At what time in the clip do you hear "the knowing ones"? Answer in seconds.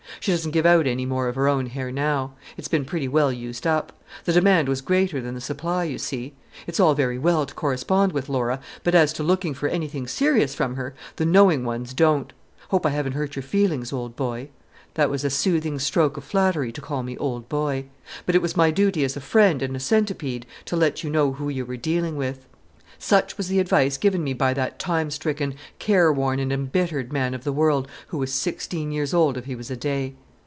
11.15-11.95